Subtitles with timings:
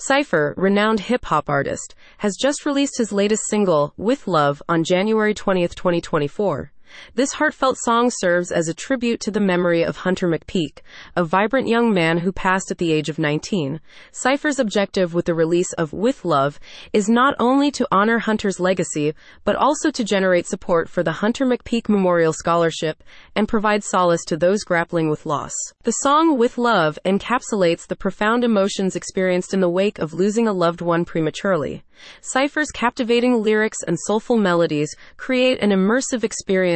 [0.00, 5.34] Cipher, renowned hip hop artist, has just released his latest single, With Love, on January
[5.34, 6.70] 20, 2024.
[7.14, 10.78] This heartfelt song serves as a tribute to the memory of Hunter McPeak,
[11.16, 13.80] a vibrant young man who passed at the age of 19.
[14.12, 16.58] Cipher's objective with the release of With Love
[16.92, 19.14] is not only to honor Hunter's legacy,
[19.44, 23.02] but also to generate support for the Hunter McPeak Memorial Scholarship
[23.34, 25.54] and provide solace to those grappling with loss.
[25.82, 30.52] The song With Love encapsulates the profound emotions experienced in the wake of losing a
[30.52, 31.84] loved one prematurely.
[32.20, 36.22] Cipher's captivating lyrics and soulful melodies create an immersive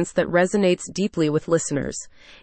[0.00, 1.96] experience that resonates deeply with listeners.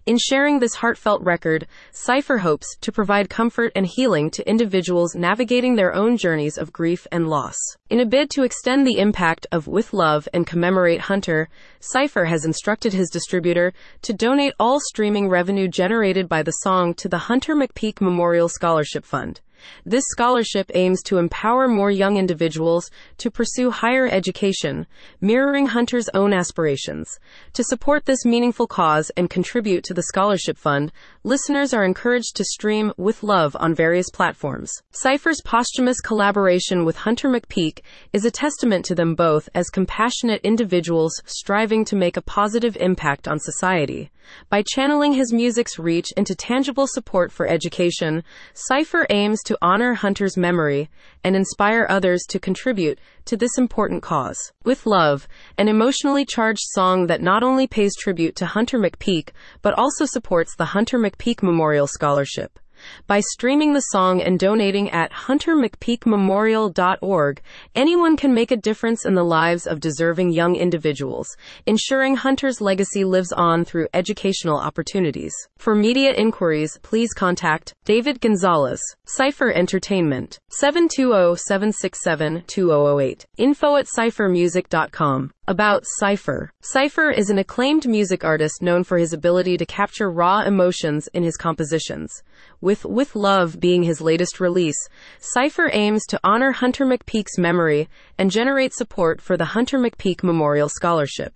[0.05, 5.75] In sharing this heartfelt record, Cipher hopes to provide comfort and healing to individuals navigating
[5.75, 7.57] their own journeys of grief and loss.
[7.89, 12.45] In a bid to extend the impact of With Love and commemorate Hunter, Cipher has
[12.45, 17.55] instructed his distributor to donate all streaming revenue generated by the song to the Hunter
[17.55, 19.41] McPeak Memorial Scholarship Fund.
[19.85, 24.87] This scholarship aims to empower more young individuals to pursue higher education,
[25.21, 27.19] mirroring Hunter's own aspirations.
[27.53, 30.91] To support this meaningful cause and contribute to the scholarship fund,
[31.23, 34.71] listeners are encouraged to stream with love on various platforms.
[34.91, 37.79] Cipher's posthumous collaboration with Hunter McPeak
[38.13, 43.27] is a testament to them both as compassionate individuals striving to make a positive impact
[43.27, 44.11] on society.
[44.49, 48.23] By channeling his music's reach into tangible support for education,
[48.53, 50.89] Cipher aims to honor Hunter's memory
[51.23, 54.37] and inspire others to contribute to this important cause.
[54.65, 55.25] With Love,
[55.57, 59.29] an emotionally charged song that not only pays tribute to Hunter McPeak,
[59.61, 62.59] but also supports the Hunter McPeak Memorial Scholarship.
[63.07, 67.41] By streaming the song and donating at huntermcpeakmemorial.org,
[67.75, 73.03] anyone can make a difference in the lives of deserving young individuals, ensuring Hunter's legacy
[73.03, 75.33] lives on through educational opportunities.
[75.57, 85.31] For media inquiries, please contact David Gonzalez, Cipher Entertainment, 720-767-2008, info at ciphermusic.com.
[85.49, 86.51] About Cipher.
[86.59, 91.23] Cipher is an acclaimed music artist known for his ability to capture raw emotions in
[91.23, 92.21] his compositions.
[92.59, 94.75] With With Love being his latest release,
[95.19, 100.67] Cipher aims to honor Hunter McPeak's memory and generate support for the Hunter McPeak Memorial
[100.67, 101.31] Scholarship.